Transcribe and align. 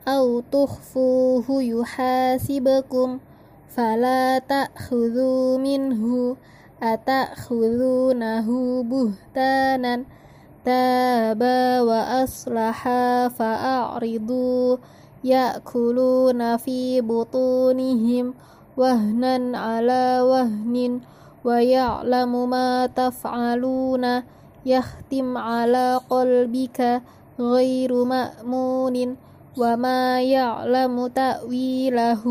Au 0.04 0.44
tukhfuhu 0.44 1.64
yuhasibakum 1.64 3.24
Fala 3.72 4.44
ta'khudhu 4.44 5.56
minhu 5.64 6.36
Ata'khudhunahu 6.84 8.84
buhtanan 8.84 10.12
تابا 10.66 11.82
وأصلحا 11.82 13.28
فأعرضوا 13.28 14.78
يأكلون 15.24 16.58
في 16.58 17.02
بطونهم 17.02 18.34
وهنا 18.78 19.58
على 19.58 20.22
وهن 20.22 21.02
ويعلم 21.46 22.50
ما 22.50 22.86
تفعلون. 22.86 24.24
يختم 24.66 25.38
على 25.38 26.00
قلبك 26.10 27.02
غير 27.40 28.04
مأمون 28.04 29.18
وما 29.58 30.22
يعلم 30.22 31.08
تأويله. 31.08 32.24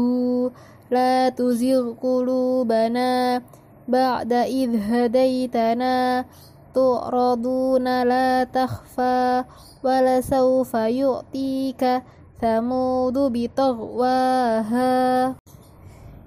لا 0.91 1.29
تزغ 1.29 1.93
قلوبنا 2.03 3.43
بعد 3.89 4.33
إذ 4.33 4.71
هديتنا. 4.79 6.25
tu'raduna 6.71 8.07
la 8.07 8.47
takhfa 8.47 9.43
wala 9.83 10.23
sawfa 10.23 10.87
yu'tika 10.87 12.07
samudu 12.39 13.27
bitagwaha 13.35 15.35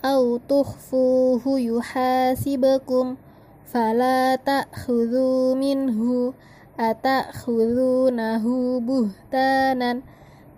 au 0.00 0.38
tukhfuhu 0.38 1.58
yuhasibakum 1.58 3.18
فلا 3.72 4.36
تأخذوا 4.36 5.54
منه 5.54 6.32
أتأخذونه 6.80 8.44
بهتانا 8.80 10.00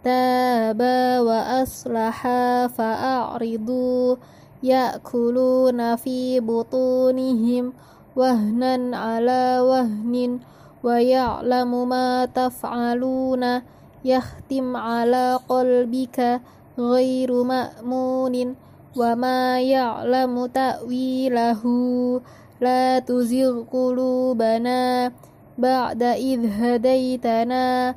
تابا 0.04 1.20
وأصلحا 1.20 2.66
فأعرضوا 2.66 4.16
يأكلون 4.62 5.96
في 5.96 6.40
بطونهم 6.40 7.72
وهنا 8.16 8.96
على 8.96 9.60
وهن 9.60 10.38
ويعلم 10.84 11.88
ما 11.88 12.24
تفعلون 12.24 13.62
يختم 14.04 14.76
على 14.76 15.38
قلبك 15.48 16.40
غير 16.78 17.42
مأمون 17.42 18.54
وما 18.96 19.60
يعلم 19.60 20.46
تأويله 20.46 21.62
لا 22.60 22.98
تزغ 22.98 23.62
قلوبنا 23.72 25.12
بعد 25.58 26.02
إذ 26.02 26.40
هديتنا. 26.60 27.94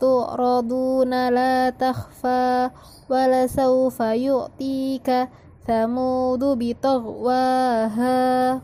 تعرضون 0.00 1.28
لا 1.28 1.70
تخفى 1.70 2.70
ولسوف 3.10 4.00
يعطيك 4.00 5.28
ثمود 5.66 6.44
بطغواها. 6.44 8.54